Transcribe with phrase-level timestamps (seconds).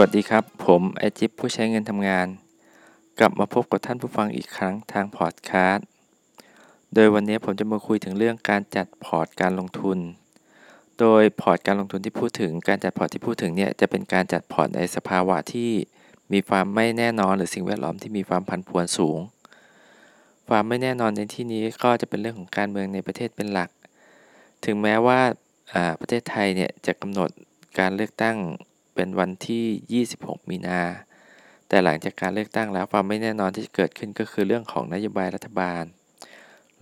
[0.00, 2.26] วัสดีครับ ผมไอจิปผู้ใช้เงินทำงาน
[3.18, 5.86] กลับมาพบกับท่านผู้ฟังอีกครั้งทางพอดแคสต์
[6.94, 9.98] โดยวันนี้ผมจะมาคุยถึงเรื่องการจัดพอร์ตการลงทุน
[11.00, 15.70] โดยพอร์ตการลงทุนที่พูดถึง การจัดพอร์ตที่พูดถึงเนี่ยจะเป็นการจัดพอร์ตในสภาวะที่
[16.32, 19.18] มีความไม่แน่นอนหรือสิ่งแวดล้อมที่มีความผันผวนสูง
[20.48, 23.70] ความไม่แน่นอนในที่นี้ก็จะเป็นเรื่องของการเมืองในประเทศเป็นหลัก
[24.64, 25.20] ถึงแม้ว่า
[26.00, 27.30] ประเทศไทยเนี่ยจะกำหนด
[27.78, 28.38] การเลือกตั้ง
[28.96, 30.80] เป็นวันที่ 26 มีนา
[31.68, 35.84] แต่หลังจากการเลือกตั้งแล้วความไม่แน่นอนที่จะเกิดขึ้นก็คือเรื่องของนโยบายรัฐบาล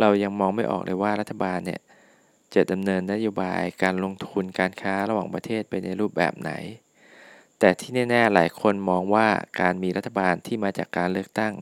[0.00, 1.80] เรายังมองไม่ออกเลยว่ารัฐบาลเนี่ย
[2.54, 6.52] จะดำเนินนโยบายการลงทุนการค้าระหว่างประเทศไปในรูปแบบไหน
[7.58, 9.28] แต่ที่แน่ๆหลายคนมองว่า
[9.60, 11.54] การมีรัฐบาลที่มาจากการเลือกตั้ง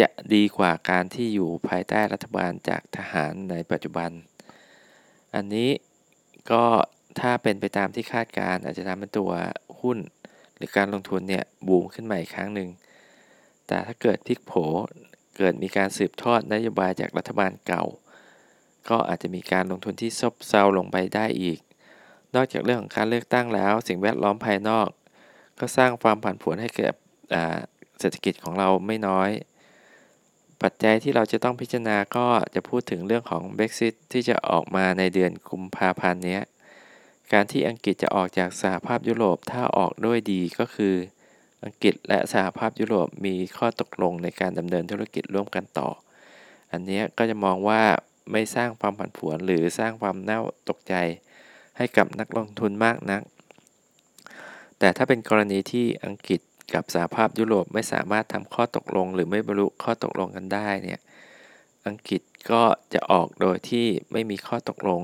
[0.00, 4.10] จะดีกว่าการที่อยู่ภายใต้รัฐบาลจากทหารในปัจจุบัน
[5.34, 5.70] อันนี้
[6.52, 6.64] ก็
[7.20, 9.30] ถ้าเป็นไปตามที่คาดการอาจจะทำให้ตัว
[9.80, 9.98] หุ้น
[10.56, 12.68] หรือการลงทุนเนี่ยบูมขึ้นใหม่อีกครั้งหนึ่ง
[13.66, 14.52] แต่ถ้าเกิดพลิกโผ
[15.36, 17.84] เกิดมีการสืบทอดนโยบายจากรัฐบาลเก่า
[18.90, 21.58] ก็อาจจะมีการลงทุนที่ซบเซาลงไปได้อีก
[22.34, 24.88] นอกจากเรื่องของการเลือกตั้งแล้ว สิ่งแวดล้อมภายนอก
[25.58, 26.94] ก็สร้างความผันผวนให้เกิด
[28.00, 29.30] เศรษฐกิจของเราไม่น้อย
[30.62, 36.40] ปัจจัยที่เราจะต้องพิจารณาก็จะพูดถึงเรื่องของ Brexit ที่จะออกมาในเดือนกุมภาพันธ์นี้
[37.32, 40.94] การที่อังกฤษจะออกจากสหภาพยุโรปถ้าออกด้วยดีก็คือ
[41.64, 45.88] อังกฤษและสหภาพยุโรปมีข้อตกลงในการดำเนินธุรกิจร่วมกันต่อ
[46.72, 47.82] อันนี้ก็จะมองว่า
[48.32, 50.94] ไม่สร้างความผันผวนหรือสร้างความน่าตกใจ
[51.76, 53.22] ให้กับนักลงทุนมากนัก
[54.78, 56.40] แต่ถ้าเป็นกรณีที่อังกฤษ
[56.74, 61.00] กับสหภาพยุโรปไม่สามารถทำข้อตกลง หรือไม่บรรลุข้อตกลงกันได้เนี่ย
[61.86, 62.62] อังกฤษก็
[62.94, 65.02] จะออกโดยที่ไม่มีข้อตกลง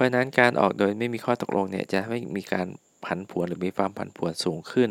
[0.00, 2.66] ราะฉะนั้นการออกโดยไม่มีข้อตกลงเนี่ยจะไม่มีการ
[3.04, 4.90] ผันผวนหรือมีความผันผวนสูงขึ้น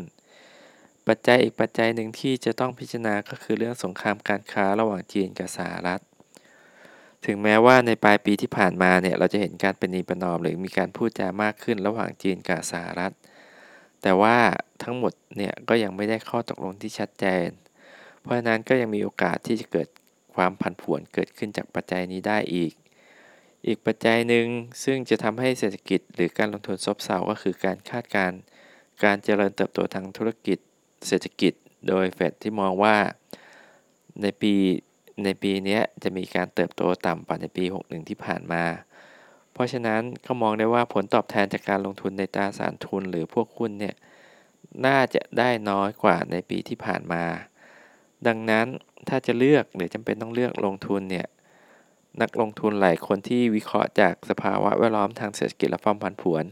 [1.07, 6.01] ปัจจัยอีกปัจจัยหนึ่งที่จะต้องพิจารณาก็คือเรื่องสงครามการค้าระหว่างจีนกับสหรัฐ
[7.25, 13.13] ถึงแม้ว่าในปลายปีที่ผ่านมาเนี่ยเราจะเห็นการเป็นนีประนอมหรือมีการพูดจามากขึ้นระหว่างจีนกับสหรัฐ
[14.01, 14.37] แต่ว่า
[14.83, 17.47] ทั้งหมดเนี่ยก็ยังไม่ได้ข้อตกลงที่ชัดเจน
[18.21, 19.87] เพราะฉะนั้นก็ยังมีโอกาสที่จะเกิด
[20.35, 22.73] ความผันผวนเกิดขึ้นจากปัจจัยนี้ได้อีก
[23.67, 24.47] อีกปัจจัยหนึ่ง
[24.83, 28.39] ซึ่งจะทำให้เศรษฐกิจหรือการลงทุนซบเซาก็คือการคาดการณ์
[29.03, 30.57] การเจริญเติบโตทางธุรกิจ
[31.07, 31.53] เศรษฐกิจ
[31.87, 32.97] โดยเฟดที่มองว่า
[34.21, 34.53] ในปี
[35.23, 38.63] ในปีนี้จะมีการเติบโตต่ำกว่าในปี 61 ที่ผ่านมา
[39.53, 43.95] เพราะฉะนั้นก็มองได้ว่าผลตอบแทนจากการลงทุนในตราสารทุนหรือพวกหุ้นเนี่ย
[44.85, 47.23] น่าจะได้น้อยกว่าในปีที่ผ่านมา
[48.27, 48.67] ดังนั้น
[49.07, 51.27] ถ้าจะเลือกหรือจำเป็นต้องเลือกลงทุนเนี่ย
[52.21, 56.43] นักลงทุนหลายคนที่วิเคราะห์จากสภาวะแวดล้อมทางเศรษฐกิจและความผันผวน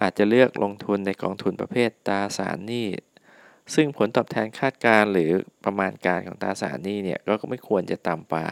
[0.00, 2.88] อาจจะเลือกลงทุนในกองทุนประเภทตราสารหนี้
[3.74, 5.30] ซึ่งผลตอบแทนคาดการหรือ
[5.64, 8.46] ประมาณการของตราสารหนี้เนี่ยก็ไม่ควรจะต่ำกว่า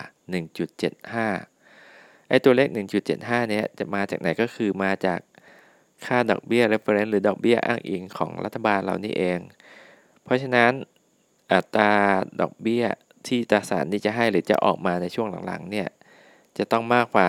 [0.73, 2.69] 1.75 ไอ้ตัวเลข
[3.09, 5.21] 1.75 เนี่ยจะมาจากไหนก็คือมาจาก
[6.07, 9.39] ค่าดอกเบี้ย reference หรือดอกเบี้ยอ้างอิงของรัฐบาลเรานี่เอง
[10.25, 10.73] เพราะฉะนั้น
[11.53, 11.93] อัตรา
[12.41, 12.85] ดอกเบี้ย
[13.27, 15.89] ที่ตราสารนี้จะให้หรือจะออกมาในช่วงหลังๆเนี่ย
[16.59, 17.29] จะต้องมากกว่า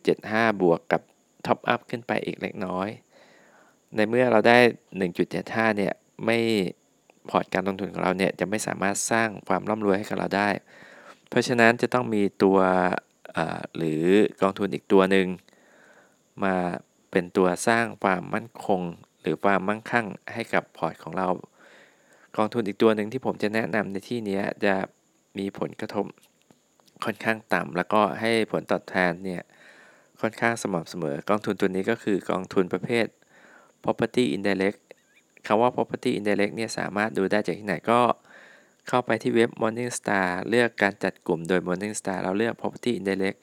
[0.00, 1.02] 1.75 บวกกับ
[1.46, 2.88] top up ขึ้นไปอีกเล็กน้อย
[3.94, 4.58] ในเมื่อเราได้
[5.18, 6.38] 1.75 เนี่ย ไม่
[7.30, 10.50] พอร์ตการลงทุนของเราเนี่ย จะไม่สามารถสร้างความร่ำรวยให้กับเราได้
[11.28, 12.58] เพราะฉะนั้นจะต้องมีตัว
[13.76, 14.02] หรือ
[14.40, 15.26] กองทุนอีกตัวหนึ่ง
[16.44, 16.54] มา
[17.10, 18.80] เป็นตัวสร้างความมั่นคง
[19.20, 21.28] หรือความมั่งคั่งให้กับพอร์ตของเรา
[22.36, 24.74] กองทุนอีกตัวหนึ่งที่ผมจะแนะนำในที่นี้จะ
[25.38, 26.04] มีผลกระทบ
[27.04, 29.42] ค่อนข้างต่ำแล้วก็ให้ผลตอบแทนเนี่ย
[30.20, 33.06] ค่อนข้างสม่ำเสมอกองทุนตัวนี้ก็คือกองทุนประเภท
[33.84, 34.78] property indirect
[35.46, 38.00] คำว่า property indirect เนี่ยสามารถดูได้จากที่ไหนก็
[38.88, 43.38] เข้าไปที่เว็บ Morningstar เลือกการจัดกลุ่มโดย Morningstar เราเลือก property indirect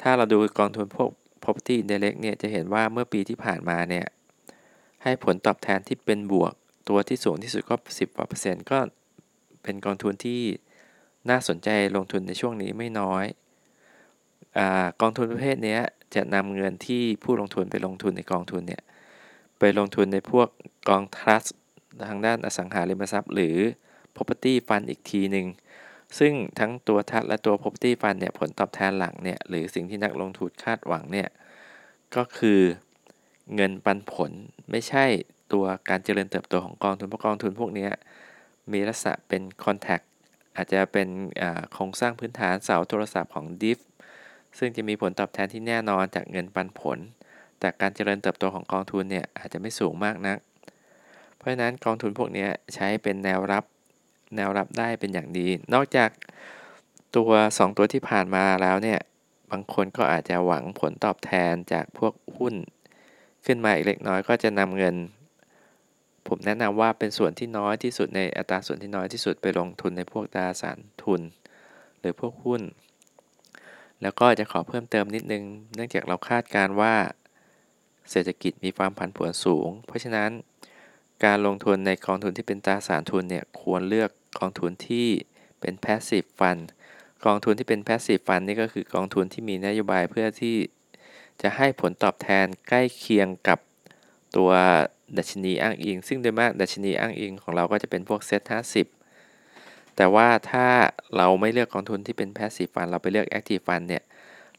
[0.00, 1.10] ถ้าเราดูกองทุนพวก
[1.42, 4.06] property indirect เนี่ยจะเห็นว่าเมื่อปีที่ผ่านมาเนี่ย
[5.02, 6.52] ให้ผลตอบแทนที่เป็นบวก
[6.88, 8.78] ตัวที่สูงที่สุดก็ 10กว่าเปอร์เซ็นต์ก็
[9.62, 10.40] เป็นกองทุนที่
[11.30, 13.24] น่าสนใจลงทุนในช่วงนี้ไม่น้อย
[14.58, 14.60] อ
[15.00, 15.78] กองทุนประเภทนี้
[16.14, 18.82] จะนำเงินที่ผู้ลงทุนไปลงทุนในกองทุนเนี่ย
[19.58, 20.48] ไปลงทุนในพวก
[20.88, 21.44] กองทรัส
[22.08, 23.56] ทางด้านอสังหาริมทรัพย์ หรือ
[24.14, 25.46] property fund อีกทีหนึ่ง
[26.18, 31.28] ซึ่งทั้งตัวทัสและตัว property fund เนี่ยผลตอบแทนหลังเนี่ยหรือสิ่งที่นักลงทุนคาดหวังเนี่ย
[32.16, 32.60] ก็คือ
[33.54, 34.30] เงินปันผล
[34.70, 35.04] ไม่ใช่
[35.52, 37.88] ตัวการเจริญเติบโตของกองทุนเพราะกองทุนพวกนี้
[38.72, 40.04] มีลักษณะเป็น contact
[40.56, 41.08] อาจจะเป็น
[41.72, 43.78] โครงสร้างพื้นฐานเสาโทรศัพท์ของ DIF
[44.58, 46.98] ซึ่งจะมีผลตอบแทนที่แน่นอนจากเงินปันผล
[47.60, 50.38] แต่การเจริญเติบโตของกองทุนเนี่ยอาจจะไม่สูงมากนัก
[51.38, 53.64] เพเพราะฉะนั้นกองทุนพวกนี้ใช้เป็นแนวรับ
[54.36, 56.10] แนวรับได้เป็นอย่างดี นอกจาก
[57.16, 59.00] ตัว 2 ตัวที่ผ่านมาแล้วเนี่ย
[59.50, 62.54] บางคนก็อาจจะหวังผลตอบแทนจากพวกหุ้น
[63.46, 64.94] ขึ้นมาอีกเล็กน้อยก็จะนำเงิน
[66.28, 71.20] ผมแนะนำว่าเป็นส่วนที่น้อยที่สุดในอัตราส่วนที่น้อยที่สุดไปลงทุนในพวกตราสารทุน
[72.00, 72.62] หรือพวกหุ้น
[74.02, 76.94] แล้วก็จะขอเพิ่มเติมนิดนึง เนื่องจากเราคาดการว่า
[78.10, 80.30] เศรษฐกิจมีความผันผวนสูง เพราะฉะนั้น
[81.24, 85.08] การลงทุนในกองทุนที่เป็นตราสารทุนเนี่ยควรเลือกกองทุนที่
[85.60, 86.62] เป็น passive fund
[87.26, 90.56] กองทุนที่เป็น passive fund นี่ก็คือกองทุนที่มีนโยบายเพื่อที่
[91.42, 93.58] จะให้ผลตอบแทนใกล้เคียงกับ
[94.36, 94.50] ตัว
[95.18, 98.42] ดัชนีอ้างอิง ซึ่งโดยมากดัชนีอ้างอิงของเราก็จะเป็นพวกเซ็ต
[99.20, 100.66] 50แต่ว่าถ้า
[101.16, 104.02] เราไม่เลือกกองทุนที่เป็น passive fund เราไปเลือก active fund เนี่ย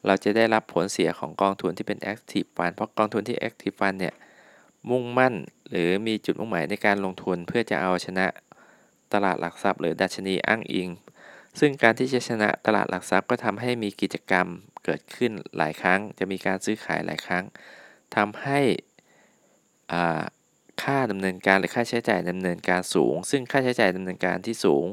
[0.06, 4.14] เราจะได้รับผลเสียของกองทุนที่เป็น active fund เพราะกองทุนที่ active fund เนี่ย
[4.90, 5.34] มุ่งมั่น
[5.70, 8.28] หรือมีจุดมุ่งหมายในการลงทุนเพื่อจะเอาชนะ
[9.14, 10.90] ตลาดหลักทรัพย์ หรือดัชนีอ้างอิง
[11.60, 14.48] ซึ่งการที่จะชนะตลาดหลักทรัพย์ก็ทำให้มีกิจกรรม
[14.86, 17.44] เกิดขึ้นหลายครั้ง จะมีการซื้อขายหลายครั้ง
[18.16, 18.60] ทำให้
[20.84, 24.86] ค่าดำเนินการหรือค่าใช้จ่ายดำเนินการสูง ซึ่งค่าใช้จ่ายดำเนินการที่สูง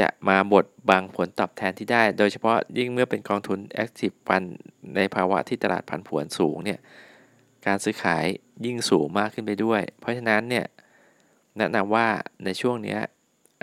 [0.00, 4.46] จะมาบดบังผลตอบแทนที่ได้ โดยเฉพาะยิ่งเมื่อเป็นกองทุน Active Fund
[4.96, 6.80] ในภาวะที่ตลาดผันผวนสูงเนี่ย
[7.66, 8.24] การซื้อขาย
[8.66, 10.66] ยิ่งสูงมากขึ้นไปด้วย เพราะฉะนั้นเนี่ย
[11.58, 12.06] แนะนำว่า
[12.44, 12.98] ในช่วงนี้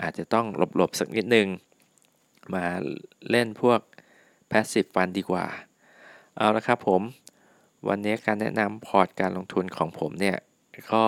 [0.02, 0.46] อาจจะต้อง
[0.76, 1.48] หลบๆสักนิดนึง
[2.54, 2.64] มา
[3.30, 3.80] เล่นพวก
[4.50, 5.46] passive fund ดีกว่า
[6.36, 7.02] เอาละครับผม
[7.88, 10.36] วันนี้การแนะนำพอร์ตการลงทุนของผมเนี่ย
[10.92, 11.04] ก็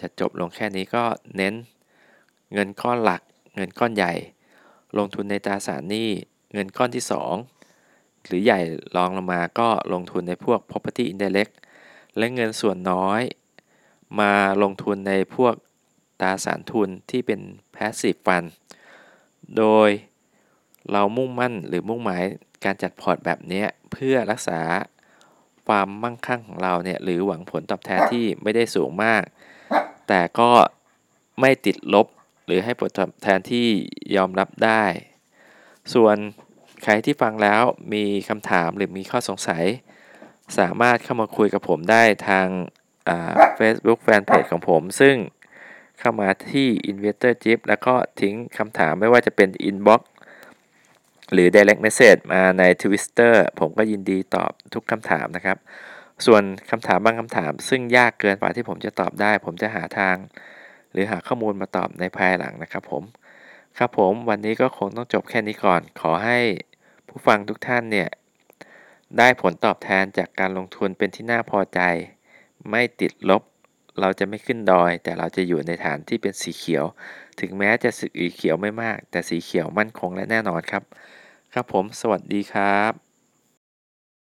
[0.00, 1.04] จะจบลงแค่นี้ก็
[1.36, 1.54] เน้น
[2.52, 3.22] เงินก้อนหลัก
[3.56, 4.12] เงินก้อนใหญ่
[4.98, 6.08] ลงทุนในตราสารหนี้
[6.52, 7.04] เงินก้อนที่
[7.64, 8.60] 2 หรือใหญ่
[8.96, 11.54] รองลงมาก็ลงทุนในพวก property indirect
[12.16, 13.22] และเงินส่วนน้อย
[14.20, 14.32] มา
[14.62, 15.54] ลงทุนในพวก
[16.20, 17.40] ตราสารทุนที่เป็น
[17.74, 18.48] passive fund
[19.56, 19.90] โดย
[20.90, 22.22] เรามุ่งมั่นหรือมุ่งหมาย
[22.64, 24.60] การจัดพอร์ตแบบนี้เพื่อรักษา
[25.68, 29.22] ความมั่งคั่งของเราเนี่ยหรือหวังผลตอบแทนที่ไม่ได้สูงมาก
[30.08, 30.50] แต่ก็
[31.40, 32.06] ไม่ติดลบ
[32.46, 33.66] หรือให้ผลตอบแทนที่
[34.16, 34.84] ยอมรับได้
[35.94, 36.16] ส่วน
[36.84, 37.62] ใครที่ฟังแล้ว
[37.94, 39.64] มีคำถามหรือมีข้อสงสัย
[40.58, 42.46] สามารถเข้ามาคุยกับผมได้ทาง
[43.56, 45.16] เฟซบุ๊กแฟนเพจของผม ซึ่ง
[45.98, 50.00] เข้ามาที่ Investor Jeep แล้วก็ทิ้งคำถามไม่ว่าจะเป็น Inbox
[51.32, 55.58] หรือ Direct Message มาใน Twitter ผมก็ยินดีตอบทุกคำถามนะครับ
[56.26, 60.16] ส่วนคำถามบางคำถาม ซึ่งยากเกินกว่าที่ผมจะตอบได้ ผมจะหาทาง
[60.92, 63.02] หรือหาข้อมูลมาตอบในภายหลังนะครับผม
[63.78, 66.38] ครับผมวันนี้ก็คงต้องจบแค่นี้ก่อน ขอให้
[67.08, 68.08] ผู้ฟังทุกท่านเนี่ย
[69.18, 71.80] ได้ผลตอบแทนจากการลงทุนเป็นที่น่าพอใจ
[72.70, 73.42] ไม่ติดลบ
[74.00, 76.84] เราจะไม่ขึ้นดอย แต่เราจะอยู่ในฐานที่เป็นสีเขียว
[77.40, 80.82] ถึงแม้จะสีเขียวไม่มาก แต่สีเขียวมั่นคงและแน่นอนครับ
[81.52, 83.07] ครับผม สวัสดีครับ